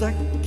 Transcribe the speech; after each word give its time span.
Dekk. 0.00 0.44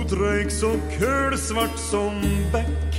Sotrøyk 0.00 0.50
så 0.50 0.70
kølsvart 0.98 1.78
som 1.80 2.20
bekk. 2.52 2.92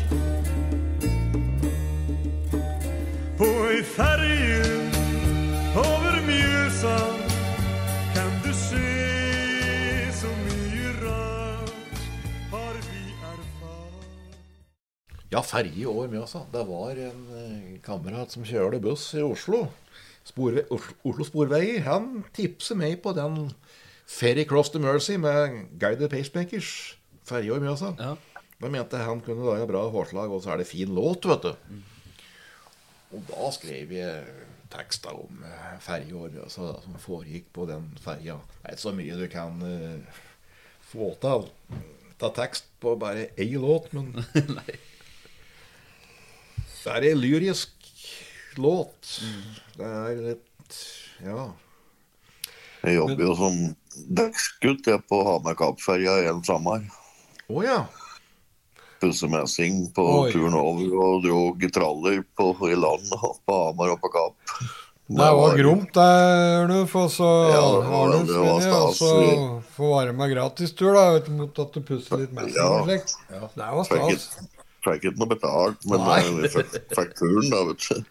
På 3.38 3.46
ei 3.70 3.84
ferje 3.96 4.66
over 5.76 6.16
Mjøsa 6.28 7.17
Ja, 15.28 15.42
ferge 15.44 15.92
med 15.92 16.14
Mjøsa. 16.14 16.46
Det 16.54 16.62
var 16.70 17.00
en 17.04 17.24
eh, 17.36 17.72
kamerat 17.84 18.32
som 18.32 18.46
kjørte 18.48 18.80
buss 18.80 19.10
i 19.12 19.24
Oslo. 19.26 19.66
Sporve 20.24 20.64
Oslo, 20.72 21.26
Sporveier. 21.28 21.82
Han 21.84 22.24
tipset 22.36 22.80
meg 22.80 23.02
på 23.04 23.12
den 23.18 23.50
Ferry 24.08 24.46
Cross 24.48 24.72
to 24.72 24.80
Mercy 24.80 25.18
med 25.20 25.66
Guided 25.82 26.08
Pacemakers. 26.16 26.72
Ferge 27.28 27.52
over 27.52 27.66
Mjøsa. 27.66 27.92
Ja. 28.00 28.16
Da 28.62 28.72
mente 28.72 29.04
han 29.04 29.20
kunne 29.26 29.44
lage 29.44 29.68
bra 29.68 29.84
forslag, 29.92 30.32
og 30.32 30.46
så 30.46 30.56
er 30.56 30.64
det 30.64 30.72
fin 30.72 30.96
låt, 30.96 31.28
vet 31.28 31.44
du. 31.44 31.76
Og 33.12 33.28
da 33.28 33.52
skrev 33.52 33.92
jeg 34.00 34.26
tekster 34.72 35.12
om 35.12 35.44
eh, 35.44 35.70
altså, 35.76 36.02
over 36.16 36.36
Mjøsa 36.40 36.74
som 36.88 37.00
foregikk 37.04 37.52
på 37.52 37.68
den 37.68 37.92
ferja. 38.00 38.40
Det 38.62 38.64
er 38.64 38.80
ikke 38.80 38.88
så 38.88 38.96
mye 38.96 39.20
du 39.20 39.28
kan 39.32 39.60
uh, 39.60 40.20
få 40.88 41.18
til. 41.20 41.52
av 42.18 42.38
tekst 42.40 42.72
på 42.80 42.96
bare 42.96 43.34
ei 43.36 43.58
låt, 43.60 43.92
men. 43.92 44.16
det 46.88 46.96
er 46.96 47.12
en 47.12 47.20
lyrisk 47.20 47.90
låt. 48.56 49.20
Det 49.78 49.86
er 49.86 50.22
litt 50.24 50.84
Ja. 51.24 51.50
Jeg 52.86 52.96
jobber 52.96 53.24
jo 53.26 53.36
som 53.36 53.56
dekksgutt 54.16 54.88
på 55.10 55.22
Hamar 55.28 55.58
Kapp-ferja 55.60 56.30
en 56.30 56.44
sommer. 56.48 56.86
Å 57.52 57.64
ja. 57.66 57.80
Pussemessing 59.02 59.90
på 59.94 60.06
Oi. 60.24 60.32
turen 60.32 60.56
over 60.58 60.94
og 61.04 61.26
dro 61.26 61.42
traller 61.74 62.22
på, 62.38 62.52
i 62.70 62.78
land 62.78 63.12
på 63.12 63.58
Hamar 63.66 63.96
og 63.96 64.00
på 64.06 64.14
Kapp. 64.14 64.62
Det 65.08 65.28
var 65.40 65.58
gromt, 65.58 65.94
det, 65.96 66.08
Ørnulf. 66.62 66.96
Og 67.00 67.12
så 67.12 67.30
Ja, 67.52 67.68
være 69.80 70.14
med 70.14 70.34
gratistur, 70.36 70.94
da, 70.94 71.32
mot 71.32 71.60
at 71.64 71.74
du 71.74 71.82
pusser 71.82 72.24
litt 72.24 72.34
messing 72.36 72.56
Ja. 72.56 72.84
ja. 73.32 73.50
Det 73.56 73.72
var 73.76 73.84
stas. 73.88 74.30
Fikk 74.88 75.10
ikke 75.12 75.20
noe 75.22 75.32
betalt, 75.36 75.86
men 75.92 76.08
eh, 76.16 76.32
vi 76.44 76.52
fikk, 76.56 76.78
fikk 76.96 77.14
da, 77.52 77.62
vet 77.72 77.90
du. 77.92 78.06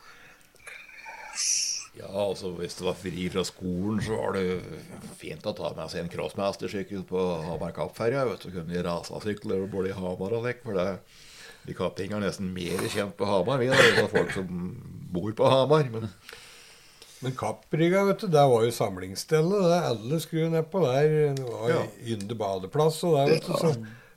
Ja, 1.97 2.11
altså 2.13 2.51
Hvis 2.59 2.77
det 2.77 2.85
var 2.85 2.97
fri 3.01 3.29
fra 3.33 3.43
skolen, 3.49 4.03
så 4.05 4.19
var 4.21 4.37
det 4.37 4.59
fint 5.17 5.47
å 5.49 5.55
ta 5.57 5.71
med 5.77 5.89
seg 5.93 6.03
en 6.05 6.11
crossmastersykkel 6.13 7.07
på 7.09 7.23
Hamar 7.47 7.73
Kapp-ferja. 7.77 8.27
vet 8.29 8.45
du, 8.45 8.51
Kunne 8.53 8.83
rasasykler 8.85 9.65
både 9.73 9.95
i 9.95 9.97
Hamar 9.97 10.37
og 10.37 10.45
lekk. 10.45 10.61
For 10.67 10.77
det, 10.77 10.99
vi 11.67 11.77
kappinger 11.77 12.21
er 12.21 12.27
nesten 12.29 12.53
mer 12.53 12.85
kjent 12.93 13.17
på 13.17 13.29
Hamar, 13.29 13.63
vi 13.63 13.71
Det 13.73 13.89
enn 14.03 14.13
folk 14.13 14.35
som 14.37 14.51
bor 15.15 15.33
på 15.39 15.49
Hamar. 15.51 15.89
Men 15.95 16.11
Men 17.25 17.33
Kappbrygga, 17.33 18.05
vet 18.11 18.21
du, 18.21 18.27
det 18.29 18.45
var 18.53 18.65
jo 18.67 18.73
samlingsstedet. 18.77 19.63
Det. 19.73 19.79
Alle 19.89 20.19
skulle 20.21 20.51
nedpå 20.53 20.85
der. 20.85 21.15
Det 21.35 21.47
var 21.49 21.71
Ja. 21.73 21.85
Ynde 22.13 22.37
badeplass 22.37 23.01
og 23.09 23.17
der, 23.17 23.33
vet 23.33 23.47
du. 23.49 23.57
Så 23.57 23.73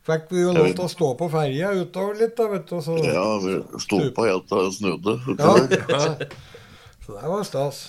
fikk 0.09 0.28
vi 0.34 0.44
jo 0.44 0.56
lov 0.56 0.72
til 0.74 0.86
å 0.86 0.90
stå 0.92 1.14
på 1.20 1.30
ferja 1.34 1.72
utover 1.78 2.20
litt, 2.20 2.36
da, 2.38 2.50
vet 2.52 2.68
du. 2.70 2.75
Så, 2.84 2.97
Ja, 3.06 3.25
vi 3.44 3.56
sto 3.86 4.02
på 4.16 4.28
helt 4.28 4.50
til 4.50 4.66
det 4.66 4.75
snudde. 4.78 5.16
Ja. 5.40 5.56
så 7.06 7.16
det 7.16 7.31
var 7.34 7.47
stas. 7.47 7.81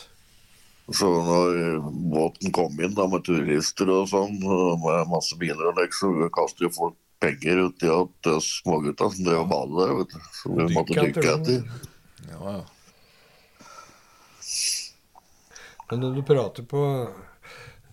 Så 0.90 1.06
når 1.06 1.78
båten 2.10 2.50
kom 2.54 2.80
inn 2.82 2.96
da 2.96 3.06
med 3.06 3.22
turister 3.26 3.90
og 3.94 4.08
sånn, 4.10 4.40
med 4.42 5.10
masse 5.12 5.38
biler 5.38 5.70
og 5.70 5.78
lekk, 5.78 5.94
så 5.94 6.10
kastet 6.34 6.66
jo 6.66 6.72
folk 6.74 6.98
penger 7.20 7.66
uti 7.68 7.88
at 7.92 8.30
uh, 8.32 8.38
smågutta 8.42 9.10
som 9.12 9.26
drev 9.26 9.42
og 9.44 9.50
badet 9.50 9.80
der, 9.80 9.96
vet 10.00 10.14
du. 10.14 10.28
Så 10.34 10.52
vi 10.54 10.60
Dykke 10.62 10.76
måtte 10.78 11.04
dykke 11.04 11.34
etter. 11.36 11.88
ja, 12.30 12.54
ja. 12.58 12.60
Men 15.90 16.04
når 16.04 16.20
du 16.20 16.22
prater 16.22 16.62
på 16.70 16.80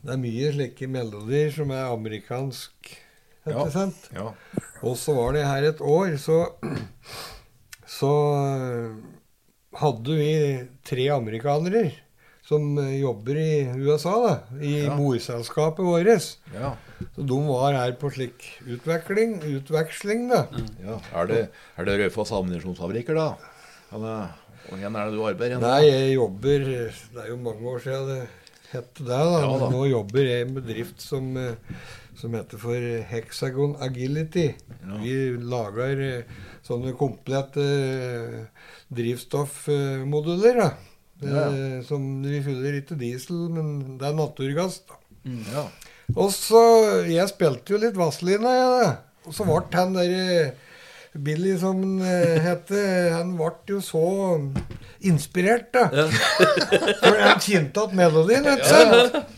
Det 0.06 0.12
er 0.14 0.20
mye 0.22 0.50
slike 0.54 0.88
melodier 0.88 1.50
som 1.52 1.72
er 1.74 1.90
amerikansk. 1.90 2.92
Ikke 3.54 3.72
sant? 3.74 4.10
ja. 4.14 4.32
Og 4.84 4.98
så 5.00 5.14
var 5.18 5.34
det 5.34 5.46
her 5.48 5.64
et 5.72 5.80
år, 5.82 6.18
så 6.22 6.42
Så 7.88 8.10
eh, 8.36 8.90
hadde 9.80 10.18
vi 10.20 10.32
tre 10.86 11.08
amerikanere 11.16 11.86
som 12.48 12.78
eh, 12.80 13.00
jobber 13.02 13.36
i 13.42 13.52
USA, 13.88 14.14
da. 14.24 14.34
I 14.64 14.86
Ja. 14.86 14.96
morselskapet 14.96 15.84
vårt. 15.86 16.38
ja. 16.54 16.76
Så 17.16 17.22
de 17.30 17.38
var 17.48 17.74
her 17.78 17.92
på 18.00 18.10
slik 18.10 18.46
utveksling, 18.66 19.36
utveksling 19.60 20.28
da. 20.32 20.48
ja. 20.84 21.00
Er 21.14 21.28
det, 21.30 21.42
er 21.78 21.86
det 21.86 21.98
Raufoss 22.04 22.32
ammunisjonsfabrikker, 22.34 23.14
da? 23.16 23.36
Eller 23.94 24.34
hvor 24.68 24.80
er 24.82 24.90
det 25.12 25.14
du 25.14 25.22
arbeider? 25.24 25.60
Nei, 25.62 25.84
jeg 25.88 26.16
jobber 26.18 26.66
Det 26.66 27.22
er 27.24 27.30
jo 27.30 27.38
mange 27.38 27.64
år 27.72 27.80
siden 27.86 28.08
det 28.10 28.28
het 28.72 28.90
det, 29.00 29.06
da. 29.08 29.20
Ja, 29.24 29.48
da. 29.48 29.60
Men 29.70 29.72
nå 29.78 29.84
jobber 29.88 30.26
jeg 30.26 30.42
i 30.42 30.48
en 30.48 30.56
bedrift 30.58 31.00
som, 31.02 31.30
eh, 31.38 31.54
som 32.18 32.34
heter 32.34 32.62
for 32.62 32.86
Hexagon 33.12 33.76
Agility. 33.84 34.50
Ja. 34.82 35.00
Vi 35.04 35.16
lager 35.38 36.02
eh, 36.02 36.38
sånne 36.66 36.96
komplette 36.98 37.64
eh, 37.64 38.70
drivstoffmoduler. 38.94 40.62
da. 40.64 40.70
Ja. 41.22 41.48
ja. 41.50 41.82
Som 41.86 42.08
vi 42.26 42.42
fyller 42.46 42.80
ikke 42.80 42.98
diesel, 42.98 43.48
men 43.54 44.00
det 44.02 44.10
er 44.10 44.18
naturgass. 44.18 44.82
da. 44.90 45.02
Ja. 45.54 45.68
Og 46.16 46.32
så 46.32 46.62
Jeg 47.10 47.28
spilte 47.34 47.74
jo 47.76 47.82
litt 47.82 47.98
Vazelina, 48.00 48.54
jeg. 48.56 48.96
Og 49.28 49.36
så 49.36 49.46
ble 49.46 49.62
han 49.76 49.98
derre 49.98 50.54
Billy, 51.18 51.56
som 51.60 51.82
han 51.82 52.44
heter, 52.46 53.12
han 53.16 53.34
ble 53.40 53.50
jo 53.68 53.80
så 53.82 54.04
inspirert, 55.10 55.74
da. 55.74 55.90
For 57.02 57.18
han 57.18 57.42
kjente 57.42 57.84
igjen 57.84 57.98
melodien, 57.98 58.46
vet 58.46 58.64
du. 58.64 59.37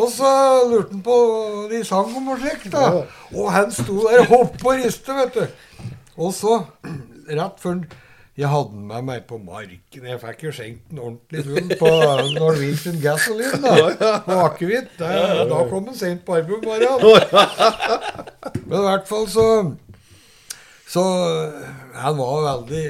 Og 0.00 0.08
så 0.14 0.30
lurte 0.70 0.94
han 0.94 1.02
på 1.04 1.16
de 1.70 1.80
sang 1.84 2.12
om 2.16 2.28
og 2.32 2.38
slikt, 2.40 2.70
da. 2.72 3.02
Og 3.36 3.50
han 3.52 3.72
sto 3.74 3.98
der 4.06 4.22
og 4.24 4.30
hoppet 4.34 4.64
og 4.70 4.78
riste, 4.84 5.16
vet 5.18 5.34
du. 5.34 5.90
Og 6.20 6.32
så, 6.36 6.60
rett 7.28 7.60
før 7.62 7.74
han 7.76 7.82
Jeg 8.40 8.48
hadde 8.48 8.70
den 8.72 8.86
med 8.88 9.02
meg 9.04 9.24
på 9.28 9.36
marken. 9.42 10.04
Jeg 10.08 10.20
fikk 10.22 10.44
jo 10.46 10.50
skjenkt 10.56 10.86
den 10.88 11.00
ordentlig 11.02 11.42
full 11.44 11.72
på 11.80 11.90
Norwegian 12.38 13.00
Gasoline, 13.02 13.58
da. 13.60 14.12
På 14.24 14.38
akevitt. 14.46 14.94
Da, 15.00 15.58
kom 15.68 15.90
han 15.90 15.98
sent 15.98 16.22
på 16.24 16.38
arbeid 16.38 16.56
om 16.56 16.64
morgenen. 16.64 17.00
Men 18.64 18.78
i 18.78 18.84
hvert 18.86 19.08
fall 19.10 19.28
så 19.28 19.46
Så 20.90 21.02
han 22.00 22.16
var 22.18 22.40
veldig 22.46 22.86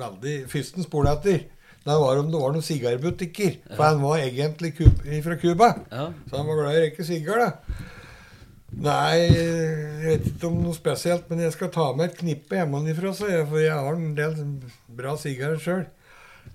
Veldig 0.00 0.34
Fyrsten 0.52 0.84
spoletter. 0.86 1.40
Det 1.80 1.96
var 1.96 2.18
om 2.20 2.28
det 2.32 2.40
var 2.40 2.52
noen 2.52 2.64
sigarbutikker. 2.64 3.54
For 3.72 3.84
han 3.86 4.02
var 4.02 4.20
egentlig 4.20 4.74
fra 5.24 5.36
Cuba. 5.40 5.70
Ja. 5.88 6.10
Så 6.28 6.36
han 6.36 6.50
var 6.50 6.58
glad 6.60 6.74
i 6.74 6.80
å 6.80 6.84
røyke 6.84 7.06
sigar, 7.08 7.40
da. 7.40 7.86
Nei, 8.70 9.16
jeg 9.26 10.02
vet 10.04 10.28
ikke 10.30 10.46
om 10.46 10.60
noe 10.62 10.76
spesielt, 10.76 11.24
men 11.30 11.40
jeg 11.42 11.54
skal 11.56 11.72
ta 11.74 11.88
med 11.96 12.10
et 12.10 12.20
knippe 12.20 12.54
hjemmefra, 12.60 13.14
så 13.16 13.30
jeg, 13.32 13.48
for 13.50 13.58
jeg 13.58 13.74
har 13.74 13.96
en 13.96 14.12
del 14.14 14.36
bra 15.00 15.16
sigarer 15.18 15.58
sjøl. 15.62 15.86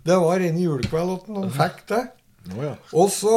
Det 0.05 0.15
var 0.21 0.45
inne 0.45 0.61
i 0.61 0.67
julekvelden, 0.67 1.35
og 1.35 1.47
han 1.47 1.55
fikk 1.57 1.81
det. 1.91 2.03
Ja. 2.55 2.75
Og 2.93 3.09
så 3.11 3.33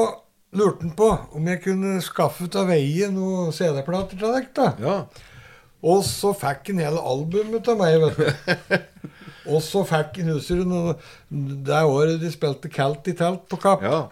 lurte 0.57 0.85
han 0.85 0.95
på 0.97 1.09
om 1.37 1.49
jeg 1.51 1.63
kunne 1.65 1.99
skaffe 2.05 2.47
av 2.57 2.71
veie 2.71 3.09
noen 3.13 3.51
CD-plater 3.57 4.21
til 4.21 4.37
dere. 4.37 4.71
ja. 4.85 5.01
Og 5.79 6.01
så 6.03 6.33
fikk 6.35 6.73
han 6.73 6.81
hele 6.83 7.03
albumet 7.07 7.69
av 7.71 7.77
meg, 7.79 8.01
vet 8.03 8.17
du. 8.19 8.79
Og 9.49 9.63
så 9.65 9.83
fikk 9.89 10.19
noe- 10.69 10.97
det 11.65 11.83
året 11.89 12.21
de 12.21 12.31
spilte 12.33 12.69
Kalt 12.73 13.09
i 13.09 13.15
telt 13.17 13.47
på 13.49 13.61
Kapp. 13.61 13.83
ja. 13.83 14.09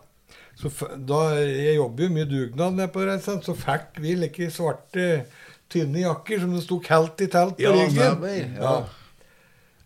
Så 0.57 0.71
da, 1.07 1.35
Jeg 1.37 1.77
jobber 1.77 2.05
jo 2.07 2.09
mye 2.15 2.25
dugnad 2.25 2.73
nede 2.79 2.89
på 2.89 3.03
Reisan, 3.05 3.43
så 3.45 3.53
fikk 3.55 3.99
vi 4.01 4.15
like 4.17 4.47
svarte, 4.51 5.27
tynne 5.69 6.01
jakker 6.01 6.41
som 6.41 6.55
det 6.55 6.63
sto 6.65 6.79
'Kalt 6.81 7.21
i 7.21 7.27
telt' 7.27 7.57
på 7.59 7.61
Ja, 7.61 7.73
ryggen. 7.73 7.93
stemmer, 7.93 8.57
ja. 8.63 8.85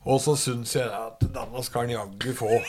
Og 0.07 0.21
så 0.21 0.33
syns 0.39 0.73
jeg 0.77 0.87
at 0.87 1.19
denne 1.21 1.63
skal 1.65 1.81
han 1.83 1.91
jaggu 1.91 2.33
få. 2.33 2.63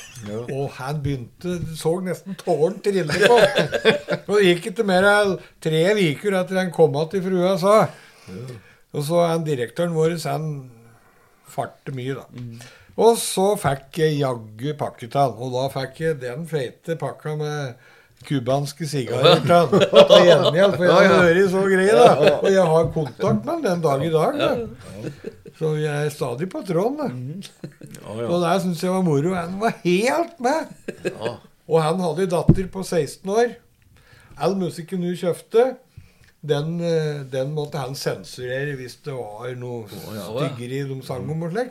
Og 0.51 0.72
han 0.72 0.98
begynte 1.01 1.62
Så 1.77 1.94
nesten 2.04 2.36
tårn 2.36 2.81
trille 2.84 3.06
på. 3.07 3.38
Og 4.34 4.42
det 4.42 4.44
gikk 4.44 4.66
ikke 4.74 4.84
mer 4.86 5.04
enn 5.07 5.38
tre 5.62 5.86
uker 5.95 6.34
etter 6.42 6.57
han 6.57 6.72
kom 6.72 6.92
tilbake 6.92 7.60
sa 7.60 7.77
ja. 7.80 7.88
Og 8.94 9.04
så 9.07 9.27
han 9.30 9.45
direktøren 9.45 9.94
vår, 9.95 10.18
han 10.27 10.69
farte 11.51 11.94
mye, 11.95 12.18
da. 12.19 12.25
Og 13.01 13.15
så 13.19 13.53
fikk 13.59 14.01
jeg 14.01 14.19
jaggu 14.19 14.74
pakke 14.80 15.07
til 15.07 15.19
han. 15.19 15.36
Og 15.39 15.53
da 15.56 15.68
fikk 15.74 16.01
jeg 16.03 16.19
den 16.21 16.45
feite 16.50 16.98
pakka 17.00 17.36
med 17.39 17.88
cubanske 18.27 18.86
sigarer 18.86 19.39
til 19.48 20.25
gjengjeld, 20.27 20.75
for 20.77 20.83
jeg 20.86 21.09
har 21.09 21.24
vært 21.25 21.48
så 21.53 21.62
grei, 21.71 21.88
da. 21.98 22.09
Og 22.36 22.50
jeg 22.53 22.65
har 22.74 22.92
kontakt 22.94 23.45
med 23.48 23.53
han 23.56 23.63
den 23.65 23.81
dag 23.86 24.03
i 24.06 24.12
dag. 24.13 24.38
Da. 24.42 24.51
Så 25.57 25.71
jeg 25.81 26.06
er 26.06 26.13
stadig 26.13 26.50
på 26.51 26.62
tråden. 26.68 27.42
Da. 27.42 27.71
Og 28.27 28.38
det 28.44 28.53
syns 28.65 28.83
jeg 28.86 28.94
var 28.94 29.03
moro. 29.06 29.33
Han 29.38 29.57
var 29.62 29.74
helt 29.83 30.38
med. 30.44 30.69
Og 31.71 31.80
han 31.81 32.01
hadde 32.03 32.25
ei 32.25 32.31
datter 32.31 32.69
på 32.74 32.83
16 32.86 33.30
år. 33.31 33.56
All 34.42 34.56
musikken 34.57 35.03
hun 35.06 35.18
kjøpte, 35.18 35.71
den, 36.42 36.80
eh, 36.82 37.22
den 37.30 37.52
måtte 37.54 37.78
han 37.78 37.94
sensurere 37.98 38.74
hvis 38.80 38.96
det 39.06 39.14
var 39.14 39.52
noe 39.62 39.86
styggeri 39.90 40.82
de 40.90 40.98
sang 41.06 41.28
om 41.30 41.44
og 41.46 41.54
ja. 41.58 41.68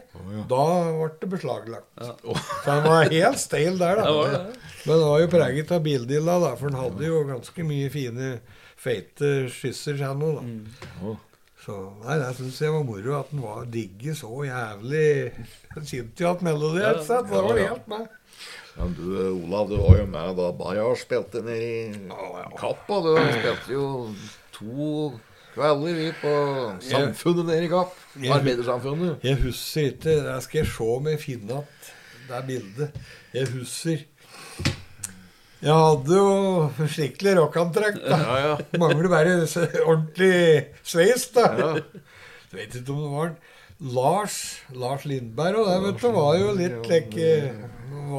Da 0.51 0.67
ble 0.95 1.09
det 1.23 1.31
beslaglagt. 1.33 1.89
Så 2.63 2.69
han 2.69 2.85
var 2.87 3.11
helt 3.11 3.43
steil 3.43 3.81
der, 3.81 3.99
da. 3.99 4.05
Det 4.07 4.15
var 4.21 4.37
det. 4.37 4.61
Men 4.85 4.95
han 4.95 5.09
var 5.09 5.25
jo 5.25 5.33
preget 5.35 5.75
av 5.75 5.83
bildilla, 5.89 6.39
da, 6.45 6.53
for 6.61 6.71
han 6.71 6.85
hadde 6.85 7.11
jo 7.11 7.25
ganske 7.33 7.67
mye 7.67 7.91
fine, 7.91 8.31
feite 8.81 9.33
skisser, 9.53 9.99
han 10.07 10.23
òg, 10.29 10.39
da. 10.39 11.17
Så 11.61 11.77
nei, 12.07 12.15
det 12.23 12.31
syns 12.39 12.63
jeg 12.63 12.73
var 12.73 12.87
moro 12.89 13.19
at 13.19 13.35
han 13.35 13.43
var 13.45 13.67
digge 13.69 14.15
så 14.17 14.31
jævlig 14.47 15.11
Han 15.75 15.85
kjente 15.85 16.25
jo 16.25 16.31
at 16.31 16.45
melodi 16.47 16.81
et 16.89 17.03
sett. 17.05 17.29
Det 17.29 17.43
var 17.45 17.59
helt 17.61 17.91
meg. 17.91 18.07
Men 18.79 18.95
du, 18.97 19.09
Olav, 19.35 19.69
du 19.69 19.77
var 19.77 19.99
jo 19.99 20.07
med 20.09 20.39
da 20.39 20.47
Bayard 20.57 20.97
spilte 21.03 21.43
nede 21.45 21.67
i 21.69 22.55
Kappa. 22.57 23.01
Du 23.05 23.11
spilte 23.19 23.75
jo 23.75 23.85
to 24.61 25.19
kvelder 25.55 25.97
vi 25.99 26.11
på 26.21 26.35
Samfunnet 26.85 27.49
nede 27.49 27.65
i 27.67 27.71
Kapp. 27.73 27.97
Arbeidersamfunnet. 28.37 29.25
Jeg 29.27 29.41
husker 29.43 29.91
ikke 29.91 30.17
Der 30.27 30.41
skal 30.45 30.63
jeg 30.63 30.71
se 30.71 30.87
om 30.95 31.09
jeg 31.11 31.21
finner 31.21 31.65
at 31.65 31.91
det 32.29 32.37
er 32.37 32.47
bildet. 32.47 33.01
Jeg 33.35 33.49
husker. 33.57 34.05
Jeg 35.61 35.75
hadde 35.77 36.17
jo 36.17 36.87
skikkelig 36.89 37.33
rockantrekk. 37.41 37.99
Ja, 38.07 38.37
ja. 38.39 38.53
Mangler 38.79 39.11
bare 39.11 39.35
ordentlig 39.83 40.71
sveis, 40.87 41.27
da. 41.35 41.49
Jeg 42.51 42.55
vet 42.55 42.79
ikke 42.81 42.95
om 42.95 43.03
det 43.03 43.11
var 43.17 43.35
Lars 43.81 44.37
Lars 44.77 45.05
Lindberg 45.09 45.59
og 45.61 45.69
det, 45.69 45.77
vet 45.85 46.03
du, 46.03 46.09
var 46.15 46.35
jo 46.39 46.55
litt 46.57 46.89
like 46.91 47.29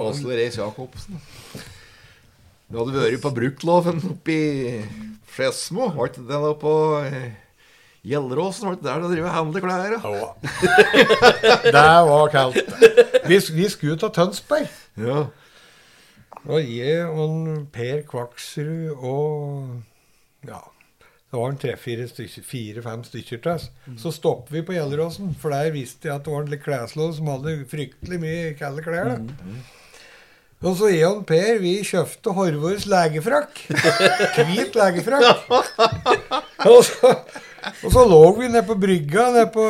Åsle 0.02 0.38
Reis 0.40 0.58
Jacobsen. 0.60 1.22
Du 2.72 2.78
hadde 2.80 2.96
vært 2.96 3.22
på 3.24 3.32
Bruktloven 3.36 4.00
oppe 4.14 4.32
i 4.36 4.82
Skedsmo. 5.32 5.90
Var 5.96 6.12
ikke 6.12 6.24
det 6.30 6.40
da 6.44 6.52
på 6.60 6.74
eh, 7.04 7.30
Gjelleråsen? 8.08 8.68
Var 8.70 8.78
ikke 8.78 8.88
der 8.88 9.04
du 9.04 9.08
drev 9.12 9.28
og 9.28 9.36
handler 9.36 9.66
klær? 9.66 9.96
Ja. 10.16 11.56
Det 11.68 11.86
var 12.08 12.32
kaldt. 12.34 12.76
Vi, 13.28 13.38
vi 13.58 13.68
skulle 13.72 13.98
til 14.02 14.14
Tønsberg. 14.16 14.68
Ja. 15.00 15.24
Og 16.48 16.60
jeg 16.74 17.06
og 17.06 17.68
Per 17.76 18.04
Kvaksrud 18.10 18.96
og 18.98 20.48
Ja. 20.48 20.62
Det 21.32 21.40
var 21.40 21.52
en 21.54 21.60
tre-fire 21.62 22.06
stykker, 22.12 22.44
fire-fem 22.44 23.04
stykker 23.08 23.40
til 23.40 23.52
oss. 23.54 23.70
Så 24.02 24.12
stoppet 24.12 24.52
vi 24.52 24.64
på 24.68 24.74
Gjelleråsen, 24.76 25.30
for 25.40 25.54
der 25.56 25.70
visste 25.72 26.10
jeg 26.10 26.18
at 26.18 26.26
det 26.26 26.34
var 26.34 26.44
en 26.44 26.60
kleslov 26.66 27.14
som 27.16 27.30
hadde 27.32 27.54
fryktelig 27.72 28.18
mye 28.20 28.50
kalde 28.60 28.84
klær. 28.84 29.14
da. 29.14 29.54
Og 30.62 30.76
så 30.78 30.92
jeg 30.94 31.08
og 31.10 31.24
Per 31.26 31.58
vi 31.58 31.80
kjøpte 31.82 32.36
Horvors 32.38 32.84
legefrakk. 32.90 33.64
Hvit 34.46 34.76
legefrakk. 34.78 35.48
Og 36.70 36.84
så, 36.86 37.14
og 37.82 37.96
så 37.96 38.04
lå 38.06 38.20
vi 38.38 38.50
nede 38.52 38.62
på 38.68 38.76
brygga 38.78 39.26
nede 39.34 39.48
på 39.56 39.66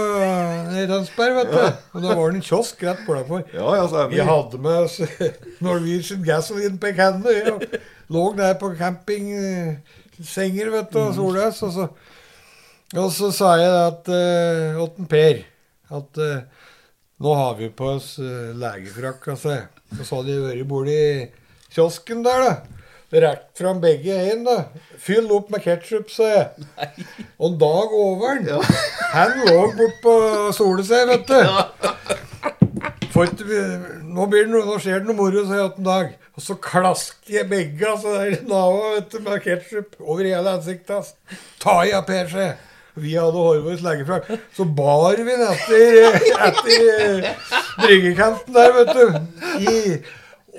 nede 0.73 0.83
i 0.83 1.31
vet 1.37 1.53
du. 1.53 1.63
Og 1.95 2.03
da 2.03 2.17
var 2.19 2.27
det 2.27 2.41
en 2.41 2.43
kiosk 2.43 2.83
rett 2.83 3.07
bortafor. 3.07 3.47
Ja, 3.55 3.71
ja. 3.79 4.03
Vi 4.11 4.19
hadde 4.19 4.59
med 4.59 4.83
oss 4.83 4.99
Norwegian 5.63 6.27
Gasoline 6.27 6.75
på 6.79 6.91
canne. 6.99 7.39
Vi 7.39 7.79
lå 8.11 8.27
der 8.35 8.59
på 8.59 8.75
campingsenger 8.75 10.75
vet 10.75 10.91
du, 10.91 11.03
og 11.05 11.15
solløs. 11.15 11.63
Og 11.63 11.75
så, 11.77 11.91
og 12.99 13.11
så 13.15 13.31
sa 13.31 13.55
jeg 13.63 13.83
at 13.87 14.11
uh, 14.11 14.83
åtten 14.83 15.07
Per 15.07 15.45
at 15.91 16.19
uh, 16.19 16.65
nå 17.21 17.31
har 17.37 17.61
vi 17.63 17.71
på 17.71 17.93
oss 17.95 18.17
uh, 18.19 18.51
legefrakk. 18.59 19.37
Altså. 19.37 19.61
Og 19.97 20.05
så 20.05 20.19
hadde 20.19 20.35
de 20.35 20.43
vært 20.45 20.69
borti 20.69 20.99
kiosken 21.71 22.23
der, 22.25 22.45
da. 22.45 22.81
Rekt 23.11 23.59
fram 23.59 23.81
begge 23.83 24.15
hendene. 24.15 24.69
Fyll 25.01 25.27
opp 25.35 25.49
med 25.51 25.63
ketsjup, 25.65 26.07
sa 26.13 26.29
jeg. 26.31 26.67
Og 27.41 27.49
en 27.49 27.57
dag 27.59 27.95
over 27.97 28.39
ja. 28.47 28.61
han 29.11 29.35
lå 29.49 29.65
bortpå 29.75 30.13
solet 30.55 30.87
seg, 30.87 31.11
vet 31.11 31.27
du. 31.27 32.91
For 33.11 33.27
nå, 33.27 34.27
blir 34.31 34.47
det 34.47 34.51
nå 34.53 34.79
skjer 34.79 35.01
det 35.01 35.09
noe 35.09 35.19
moro, 35.19 35.43
sa 35.47 35.59
jeg 35.59 35.75
til 35.75 35.89
dag. 35.89 36.13
Og 36.39 36.45
så 36.45 36.55
klasker 36.63 37.41
jeg 37.41 37.49
begge 37.51 37.89
altså, 37.89 38.15
der 38.15 38.45
nava 38.47 38.93
vet 38.95 39.11
du, 39.11 39.19
med 39.25 39.43
ketsjup 39.43 39.97
over 39.99 40.23
hele 40.23 40.55
ansiktet. 40.55 40.95
hans. 40.95 41.11
Ta 41.59 41.81
i 41.83 41.91
av 41.91 42.07
Per. 42.07 42.31
Vi 42.93 43.13
hadde 43.15 43.39
Horvors 43.39 43.83
legefrakk. 43.85 44.31
Så 44.55 44.65
bar 44.65 45.15
vi 45.17 45.27
den 45.31 45.43
etter, 45.47 46.17
etter 46.47 47.27
eh, 47.27 47.45
bryggekanten 47.79 48.57
der, 48.57 48.73
vet 48.75 48.91
du. 48.97 49.05
I, 49.61 49.75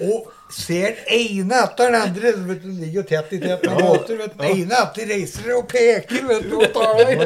og 0.08 0.30
ser 0.52 0.96
ene 1.12 1.60
etter 1.66 1.92
den 1.92 1.98
andre. 2.00 2.32
Vet 2.48 2.64
du, 2.64 2.70
ligger 2.70 3.02
jo 3.02 3.04
tett 3.10 3.34
i 3.36 3.40
tett 3.42 3.66
med 3.68 3.82
båter. 3.84 4.22
vet 4.22 4.38
du. 4.38 4.46
Ene 4.48 4.80
etter 4.80 5.12
reiser 5.12 5.52
og 5.58 5.68
peker 5.72 6.24
vet 6.30 6.48
du, 6.48 6.56
og 6.62 6.72
tar 6.76 7.02
deg. 7.02 7.20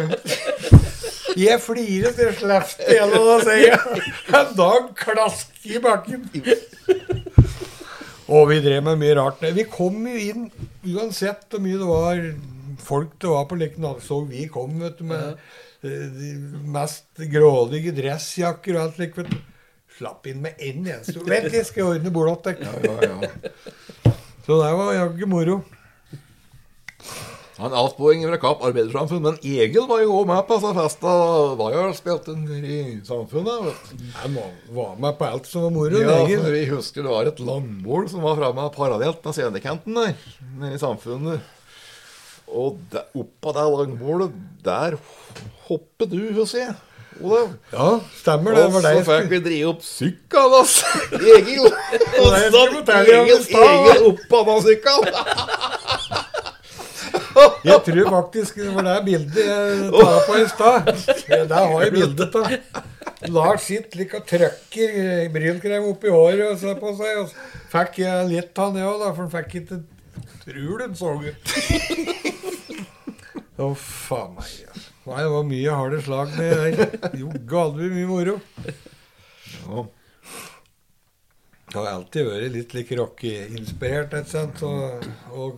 Jeg 1.36 1.60
flirer 1.60 2.14
til 2.16 2.30
jeg 2.30 2.38
slefter 2.40 2.92
gjennom 2.96 3.26
da 3.28 3.38
senga. 3.44 4.02
En 4.40 4.52
dag 4.56 4.90
klask 4.96 5.66
i 5.68 5.80
bakken. 5.84 6.24
Og 8.26 8.48
vi 8.50 8.58
drev 8.64 8.82
med 8.88 8.98
mye 8.98 9.14
rart. 9.20 9.42
Vi 9.54 9.66
kom 9.70 10.00
jo 10.08 10.16
inn 10.18 10.46
uansett 10.96 11.46
hvor 11.50 11.62
mye 11.62 11.78
det 11.78 11.90
var 11.90 12.22
folk 12.86 13.16
det 13.22 13.28
var 13.32 13.44
på 13.50 13.58
Lekendal, 13.60 14.00
Så 14.04 14.20
vi 14.30 14.46
kom 14.52 14.78
vet 14.80 14.98
du, 14.98 15.04
med 15.10 15.36
eh, 15.82 16.06
de 16.16 16.32
mest 16.76 17.10
grådige 17.32 17.92
dressjakker 17.96 18.76
og 18.78 18.82
alt 18.86 18.98
slikt. 19.00 19.18
vet 19.22 19.30
du. 19.34 19.38
Slapp 19.96 20.26
inn 20.28 20.42
med 20.44 20.58
én 20.60 20.82
eneste 20.84 21.22
Vent, 21.24 21.52
jeg 21.56 21.64
skal 21.68 21.94
ordne 21.94 22.10
bordet 22.12 22.42
til 22.44 22.58
deg. 22.60 22.84
Ja, 22.84 22.96
ja. 23.06 24.12
Så 24.46 24.58
det 24.60 24.74
var 24.78 24.92
jaggu 24.94 25.24
moro. 25.30 25.62
Han 27.56 27.72
avsporingen 27.72 28.28
fra 28.28 28.36
Kapp 28.42 28.60
Arbeidersamfunn, 28.68 29.22
men 29.24 29.38
Egil 29.40 29.86
var 29.88 30.02
jo 30.02 30.18
òg 30.18 30.26
med 30.28 30.42
på 30.44 30.58
disse 30.58 30.72
festa. 30.76 31.12
jo 31.72 31.84
spilte 31.96 32.34
spilt 32.36 32.66
i 32.68 32.80
Samfunnet. 33.08 33.62
vet 33.64 33.94
du. 33.96 34.02
Var- 34.34 34.52
var 34.76 34.98
med 35.00 35.16
på 35.16 35.24
alt 35.24 35.46
som 35.48 35.62
var 35.64 35.72
moro. 35.72 35.96
Ja, 36.02 36.18
Egil. 36.26 36.44
vi 36.52 36.66
husker 36.68 37.02
det 37.02 37.10
var 37.14 37.24
et 37.30 37.40
langbord 37.40 38.10
som 38.12 38.20
var 38.20 38.36
framme 38.36 38.68
parallelt 38.76 39.24
med 39.24 39.32
scenekanten 39.38 39.94
der, 39.96 40.12
nede 40.60 40.74
i 40.74 40.78
Samfunnet. 40.84 41.40
Og 42.46 42.78
der, 42.92 43.08
oppå 43.14 43.54
det 43.56 43.64
langbordet, 43.72 44.30
der 44.64 44.98
hopper 45.66 46.10
du, 46.10 46.20
får 46.36 46.50
si. 46.52 46.66
Olav. 47.20 47.52
Ja, 47.72 47.88
stemmer 48.18 48.54
det. 48.54 48.64
Og 48.66 48.72
så 48.72 48.82
det 48.84 49.04
fikk 49.06 49.30
vi 49.30 49.40
drive 49.46 49.70
opp 49.72 49.84
sykkelen 49.86 50.56
hans. 50.58 50.76
Egil. 51.16 51.64
Og 52.20 52.26
om 52.26 52.36
Egil. 52.36 53.38
Egil 53.62 54.08
oppå 54.10 54.42
den 54.50 54.66
sykkelen. 54.68 55.12
Jeg 57.66 57.80
tror 57.84 58.10
faktisk 58.10 58.56
det 58.56 58.70
var 58.72 58.86
det 58.86 59.00
bildet 59.04 59.42
jeg 59.44 59.90
tar 59.92 60.20
på 60.24 60.36
i 60.40 60.44
stad. 60.48 60.86
Der 61.50 61.54
har 61.54 61.82
jeg 61.84 61.92
bildet 61.92 62.38
av. 62.40 62.54
Lars 63.32 63.66
sitter 63.66 64.00
like 64.00 64.20
og 64.20 64.24
trykker 64.28 65.28
brylkrem 65.34 65.90
oppi 65.90 66.12
håret 66.12 66.46
og 66.48 66.56
ser 66.60 66.78
på 66.80 66.94
seg. 66.96 67.20
Og 67.20 67.68
fikk 67.74 68.00
jeg 68.04 68.30
litt 68.30 68.62
av 68.62 68.72
det 68.76 68.86
òg, 68.86 69.04
for 69.10 69.22
han 69.26 69.32
fikk 69.34 69.58
ikke 69.60 69.80
Tror 70.46 70.78
de 70.78 70.94
så 70.94 71.22
ut. 71.22 71.46
Å, 73.56 73.70
faen 73.80 74.34
meg. 74.36 74.50
Ja. 74.66 74.72
Nei, 75.06 75.20
det 75.22 75.30
var 75.32 75.44
mye 75.48 75.76
harde 75.80 76.00
slag 76.04 76.28
med 76.36 76.50
der. 76.58 76.72
Jogge 77.18 77.56
hadde 77.62 77.78
vi 77.80 77.88
mye 77.94 78.08
moro. 78.10 78.34
Ja. 78.66 78.72
Jeg 81.66 81.80
har 81.80 81.88
alltid 81.92 82.26
vært 82.28 82.52
litt 82.54 82.74
like 82.76 82.96
rockeinspirert, 83.00 84.12
ikke 84.20 84.30
sant? 84.30 84.60
Og, 84.66 85.06
og 85.34 85.50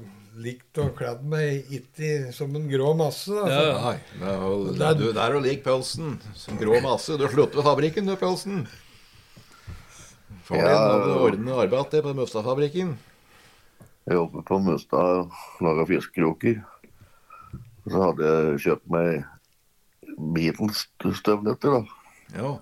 likt 0.44 0.78
å 0.80 0.86
kledd 0.96 1.22
meg 1.28 1.48
ikke 1.74 2.32
som 2.34 2.54
en 2.56 2.68
grå 2.70 2.88
masse. 2.96 3.34
Ja. 3.34 3.74
Nei, 3.82 3.96
det 4.14 4.28
er 4.30 4.36
jo- 4.46 4.72
det 4.78 4.86
er- 4.88 4.98
du 5.02 5.06
det 5.12 5.22
er 5.26 5.32
jo 5.36 5.42
lik 5.44 5.60
pølsen. 5.66 6.08
Som 6.38 6.56
grå 6.60 6.74
masse. 6.84 7.10
Du 7.18 7.22
har 7.26 7.32
sluttet 7.34 7.58
ved 7.60 7.66
fabrikken, 7.66 8.06
du, 8.08 8.14
pølsen. 8.16 8.56
Far 10.48 10.56
din 10.62 10.70
Ja. 10.70 10.78
hadde 10.78 11.18
ordnet 11.26 11.54
arbeid 11.66 12.02
på 12.06 12.14
Mustadfabrikken. 12.16 12.90
Jeg 14.08 14.16
jobbet 14.16 14.44
på 14.48 14.56
Mustad 14.64 15.18
og 15.20 15.34
laga 15.60 15.84
fiskekroker. 15.84 16.62
Så 17.84 17.98
hadde 18.00 18.28
jeg 18.30 18.60
kjøpt 18.64 18.86
meg 18.94 19.26
Beatles-støvletter, 20.16 21.74
da. 21.74 21.82
Ja. 22.32 22.52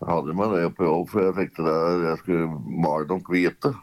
Jeg 0.00 0.08
hadde 0.08 0.36
med 0.38 0.54
det 0.56 0.70
på 0.78 0.86
jobb, 0.88 1.10
for 1.12 1.26
jeg 1.26 1.34
tenkte 1.36 1.66
det, 1.66 1.74
jeg 2.06 2.20
skulle 2.22 2.46
male 2.86 3.10
dem 3.10 3.20
hvite. 3.28 3.74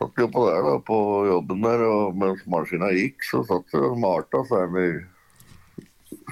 Satt 0.00 0.18
jo 0.18 0.26
på 0.34 0.44
der 0.48 0.66
da, 0.66 0.74
på 0.82 0.98
jobben 1.30 1.62
der, 1.68 1.86
og 1.86 2.18
mens 2.18 2.42
maskina 2.50 2.90
gikk, 2.96 3.22
så 3.30 3.44
satt 3.46 3.70
jeg 3.70 3.86
og 3.86 4.02
malte 4.02 4.42
med 4.74 4.98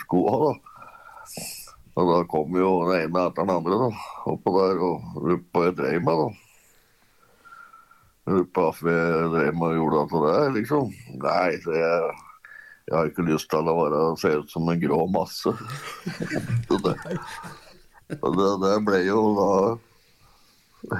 skoa, 0.03 0.35
da. 0.43 1.47
Og 1.95 2.13
da 2.17 2.19
kom 2.35 2.59
jo 2.59 2.75
den 2.91 3.07
ene 3.07 3.25
etter 3.31 3.47
den 3.47 3.57
andre 3.61 3.81
da, 3.87 3.89
oppå 4.35 4.59
der 4.59 4.85
og 4.91 5.23
lurte 5.23 5.51
på 5.55 5.67
hva 5.69 5.95
jeg 5.95 6.03
med, 6.03 6.27
da. 6.27 6.48
Med 8.29 9.63
og 9.63 9.77
gjorde 9.79 10.01
alt 10.03 10.13
det 10.15 10.23
der, 10.25 10.51
liksom. 10.57 10.91
Nei, 11.23 11.51
så 11.65 11.75
jeg, 11.77 12.15
jeg 12.89 12.97
har 12.97 13.11
ikke 13.11 13.27
lyst 13.29 13.49
til 13.53 13.71
å 13.71 13.77
være, 13.79 14.03
se 14.21 14.33
ut 14.43 14.53
som 14.53 14.69
en 14.73 14.81
grå 14.83 15.01
masse. 15.13 15.53
så 16.69 16.81
det, 16.85 16.95
og 18.21 18.31
det, 18.39 18.51
det 18.65 18.75
ble 18.89 19.03
jo 19.09 19.21
da 19.39 19.51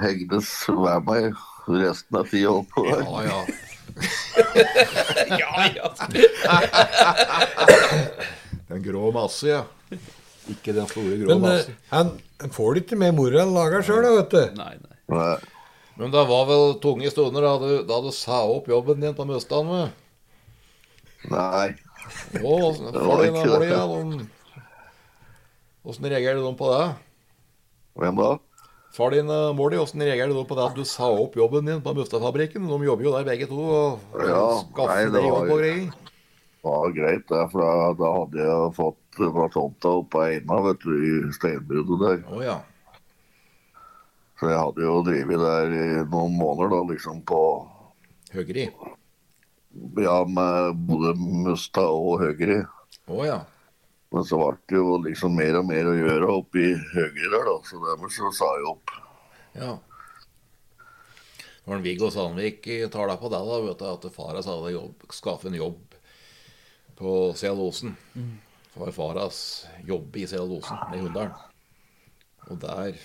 Hegnes 0.01 0.49
ved 0.67 1.05
meg 1.07 1.29
resten 1.69 2.19
av 2.19 2.29
tida 2.29 2.51
oppover. 2.61 3.05
Ja, 3.05 3.19
ja. 3.29 3.39
Ja, 5.39 5.65
ja. 5.75 5.87
Den 8.69 8.83
grå 8.85 9.09
masse, 9.15 9.47
ja. 9.49 9.63
Ikke 10.49 10.73
den 10.73 10.87
store 10.89 11.17
grå 11.19 11.27
Men 11.33 11.37
eh, 11.37 11.41
masse. 11.45 11.73
han, 11.91 12.11
han 12.41 12.53
får 12.53 12.73
det 12.77 12.83
ikke 12.85 12.99
mer 13.01 13.13
moro 13.17 13.41
enn 13.41 13.53
lager 13.55 13.85
sjøl, 13.85 14.05
vet 14.19 14.33
du. 14.33 14.43
Nei, 14.59 14.75
nei. 14.81 14.95
Nei, 15.13 15.35
Men 15.99 16.13
det 16.15 16.21
var 16.29 16.45
vel 16.47 16.77
tunge 16.79 17.11
stunder 17.11 17.43
da 17.43 17.53
du, 17.59 17.71
da 17.83 17.97
du 17.99 18.11
sa 18.15 18.39
opp 18.47 18.69
jobben 18.71 19.01
din 19.03 19.15
på 19.17 19.25
Mustad 19.27 19.67
nei. 21.27 21.69
Å, 22.39 22.53
var 22.95 23.23
ikke 23.27 23.57
det. 23.59 24.27
Åssen 25.83 26.07
reagerer 26.07 26.39
de 26.39 26.53
på 26.55 26.69
det? 26.71 26.85
Hvem 27.99 28.15
da? 28.21 28.29
Far 28.95 29.13
din 29.13 29.29
og 29.29 29.57
mor 29.57 29.69
di, 29.73 29.77
åssen 29.81 30.01
reagerte 30.01 30.33
de 30.33 30.45
på 30.47 30.55
det 30.57 30.65
at 30.65 30.79
du 30.79 30.87
sa 30.87 31.11
opp 31.11 31.35
jobben 31.37 31.67
din 31.67 31.83
på 31.83 31.93
Mustadfabrikken? 31.97 32.65
De 32.71 32.79
jobber 32.87 33.09
jo 33.09 33.15
der 33.17 33.27
begge 33.27 33.49
to 33.51 33.59
og 33.59 34.23
Ja, 34.23 34.45
nei, 34.79 35.03
det 35.11 35.21
var 35.27 35.43
og 35.43 35.51
greier. 35.59 35.91
Det 36.59 36.71
var 36.71 36.95
greit, 36.95 37.27
det, 37.27 37.43
for 37.51 37.63
da, 37.63 37.91
da 37.99 38.15
hadde 38.17 38.47
jeg 38.47 38.73
fått 38.79 39.19
fra 39.19 39.51
tomta 39.53 39.93
oppe 39.99 40.15
på 40.15 40.25
Eina, 40.25 40.63
vet 40.65 40.83
du, 40.83 40.91
i 40.95 41.13
steinbruddet 41.35 42.01
der. 42.03 42.19
Oh, 42.31 42.41
ja. 42.43 42.57
Så 44.39 44.47
jeg 44.47 44.59
hadde 44.59 44.85
jo 44.85 45.01
drevet 45.03 45.41
der 45.43 45.73
i 45.75 45.85
noen 46.07 46.37
måneder, 46.39 46.71
da, 46.71 46.79
liksom 46.93 47.19
på 47.27 47.41
Høgri. 48.31 48.69
Ja, 49.99 50.21
med 50.23 50.79
både 50.87 51.11
Mustad 51.19 51.91
og 51.91 52.21
Høgri. 52.23 52.61
Oh, 53.09 53.25
ja. 53.27 53.41
Men 54.13 54.25
så 54.25 54.39
ble 54.39 54.55
det 54.71 54.79
jo 54.79 54.95
liksom 55.03 55.35
mer 55.37 55.59
og 55.59 55.67
mer 55.69 55.91
å 55.91 55.97
gjøre 55.97 56.31
oppe 56.39 56.63
i 56.63 56.71
Høgri 56.93 57.27
der, 57.27 57.45
da. 57.49 57.57
Så 57.67 57.81
dermed 57.83 58.15
så 58.15 58.31
sa 58.33 58.49
jeg 58.57 58.71
opp. 58.71 58.97
ja. 59.59 59.77
Når 61.69 61.83
Viggo 61.85 62.07
Sandvik 62.09 62.63
tar 62.89 63.11
deg 63.11 63.19
på 63.21 63.29
det, 63.29 63.39
da, 63.45 63.57
vet 63.61 63.81
du, 63.81 63.85
at 63.85 64.05
far 64.15 64.37
sa 64.41 64.55
hadde 64.55 64.71
jobb, 64.73 65.03
skaffet 65.13 65.51
en 65.51 65.59
jobb 65.59 65.97
på 66.97 67.11
cellosen. 67.37 67.93
Mm. 68.15 68.31
Det 68.73 68.79
var 68.81 68.95
faras 68.95 69.67
jobb 69.85 70.17
i 70.17 70.25
Sealosen, 70.27 70.79
i 70.95 71.03
Hunndalen. 71.03 71.35
Og 72.49 72.57
der 72.63 72.97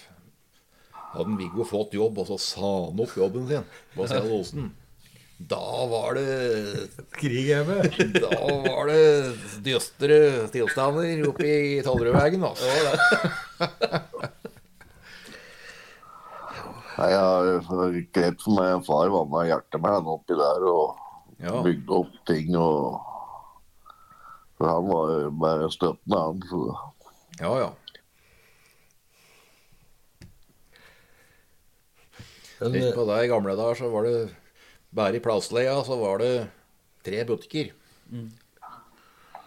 hadde 1.14 1.36
Viggo 1.38 1.64
fått 1.68 1.94
jobb, 1.96 2.18
og 2.22 2.26
så 2.32 2.38
sa 2.42 2.70
han 2.88 3.00
opp 3.04 3.14
jobben 3.18 3.46
sin 3.50 3.66
på 3.94 4.06
Sealosen. 4.10 4.72
Da 5.44 5.58
var 5.90 6.14
det 6.14 6.88
Krig 7.18 7.48
hjemme. 7.50 7.80
Da 8.22 8.30
var 8.38 8.86
det 8.86 9.00
dystre 9.66 10.18
tilstander 10.54 11.24
oppe 11.28 11.48
i 11.48 11.80
Tollerudvegen, 11.84 12.44
altså. 12.46 12.70
Nei, 16.94 17.08
jeg 17.10 18.04
grep 18.14 18.38
for 18.44 18.54
meg 18.54 18.84
far 18.86 19.10
var 19.10 19.24
med 19.32 19.48
hjertet 19.50 19.82
med 19.82 19.96
han 19.96 20.12
oppi 20.14 20.36
der 20.38 20.68
og 20.70 21.00
Ja. 21.42 21.58
bygde 21.66 21.90
opp 21.96 22.12
ting 22.30 22.54
og 22.56 23.00
For 24.54 24.70
han 24.70 24.86
var 24.86 25.08
jo 25.24 25.30
bare 25.42 25.66
støttende, 25.74 26.20
han. 26.20 26.42
Så 26.46 26.60
Ja, 27.40 27.50
ja. 27.58 27.70
Tenk 32.72 32.84
eh, 32.84 32.94
på 32.96 33.04
det, 33.08 33.18
I 33.24 33.30
gamle 33.30 33.56
dager 33.58 33.74
så 33.82 33.90
var 33.92 34.06
det 34.08 34.14
bare 34.94 35.18
i 35.18 35.22
Plastleia 35.24 35.74
så 35.84 35.96
var 36.00 36.18
det 36.22 36.32
tre 37.04 37.24
butikker. 37.28 37.72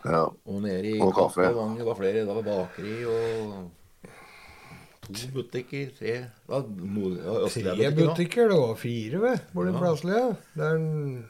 ja. 0.06 0.26
Og 0.46 0.62
nede 0.62 0.92
i 0.96 1.00
Og 1.02 1.14
kaffe. 1.16 1.42
Kaffevangen 1.44 1.86
var 1.88 1.96
flere. 1.96 2.26
Det 2.28 2.36
var 2.36 2.46
bakeri 2.46 3.06
og 3.06 3.72
to 5.08 5.32
butikker. 5.34 5.90
Tre 5.98 6.14
da, 6.48 6.62
no, 6.62 7.10
tre 7.48 7.74
butikker, 7.74 7.96
butikker, 7.96 8.52
det 8.52 8.60
var 8.60 8.76
fire, 8.76 9.22
ved, 9.24 9.40
hvor 9.54 9.64
det 9.66 9.74
Ja. 9.74 10.20
er. 10.20 10.36
Det 10.56 10.64
er 10.64 10.76
en 10.76 11.26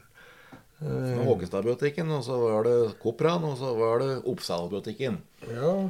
Håkestadbutikken, 1.26 2.12
og 2.12 2.24
så 2.24 2.38
var 2.38 2.64
det 2.68 3.00
Kopran, 3.02 3.44
og 3.44 3.58
så 3.58 3.74
var 3.78 4.00
det 4.00 4.24
Oppsalbutikken. 4.30 5.18
Ja. 5.50 5.90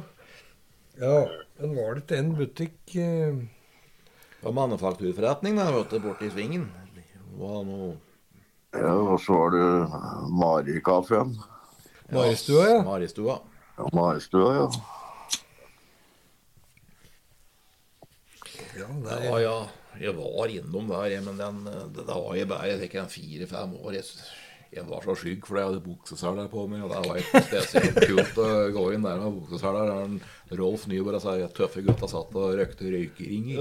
ja. 1.00 1.26
Men 1.60 1.76
var 1.76 1.94
det 1.94 2.04
ikke 2.06 2.18
en 2.22 2.30
butikk 2.38 2.94
eh, 2.96 3.34
Det 4.38 4.46
var 4.46 4.54
manufakturforretning 4.54 5.56
da, 5.58 5.70
vet 5.74 5.96
du, 5.98 6.12
i 6.26 6.30
svingen. 6.30 6.68
Det 6.94 7.40
var 7.40 7.64
noe 7.66 7.96
ja, 8.76 8.92
og 8.92 9.16
så 9.24 9.32
var 9.32 9.54
det 9.54 9.66
Marikafeen. 10.36 11.32
Maristua, 12.12 12.66
ja. 12.68 12.82
Maristua. 12.84 13.38
Ja, 13.78 13.88
Maristua, 13.96 14.50
ja. 14.54 14.66
ja 18.76 18.88
der... 19.06 19.24
Ja, 19.24 19.40
ja. 19.40 19.58
Jeg 19.98 20.14
var 20.14 20.46
innom 20.52 20.86
der, 20.92 21.14
men 21.24 21.38
den, 21.40 21.64
det, 21.94 22.04
da 22.06 22.14
var 22.20 22.36
jeg 22.38 22.46
bare 22.46 22.68
jeg 22.70 22.78
fikk 22.84 22.92
en 23.00 23.08
fire-fem 23.10 23.72
år. 23.80 23.96
Jeg, 23.96 24.04
jeg 24.68 24.84
var 24.84 25.00
så 25.00 25.14
skygg 25.16 25.46
fordi 25.48 25.62
jeg 25.62 25.68
hadde 25.70 25.80
bukseseler 25.84 26.48
på 26.52 26.64
meg. 26.68 26.82
Og 26.84 26.90
det 26.92 26.98
var 27.08 27.20
ikke 27.22 27.40
spesielt 27.46 27.98
kult 28.04 28.40
å 28.44 28.48
gå 28.76 28.84
inn 28.94 29.06
der 29.06 29.22
med 29.22 29.38
bukseseler. 29.38 29.88
Der 29.88 30.58
Rolf 30.60 30.84
Nyborg 30.90 31.20
sa 31.24 31.34
at 31.40 31.56
tøffe 31.56 31.80
gutta 31.86 32.08
satt 32.10 32.36
og 32.36 32.56
røykte 32.58 32.92
røykeringer. 32.92 33.58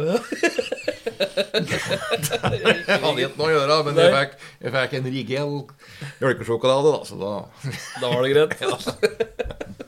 Jeg 2.87 2.99
hadde 3.01 3.23
ikke 3.23 3.39
noe 3.39 3.47
å 3.47 3.53
gjøre, 3.55 3.79
men 3.87 4.01
jeg 4.03 4.15
fikk, 4.17 4.37
jeg 4.65 4.75
fikk 4.77 4.97
en 4.99 5.09
rigel 5.15 5.55
mjølkesjokolade, 6.21 6.95
da. 6.97 7.01
Så 7.07 7.19
da 7.21 7.33
Da 8.03 8.11
var 8.11 8.27
det 8.27 8.33
greit. 8.35 8.53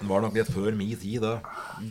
Det 0.00 0.08
var 0.08 0.22
nok 0.24 0.32
litt 0.32 0.48
før 0.48 0.72
min 0.72 0.96
tid, 0.96 1.20
det. 1.20 1.90